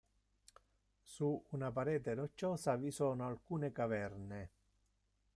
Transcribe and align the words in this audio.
Su 1.03 1.45
una 1.51 1.71
parete 1.71 2.15
rocciosa 2.15 2.75
vi 2.75 2.89
sono 2.89 3.23
alcune 3.27 3.71
caverne. 3.71 4.51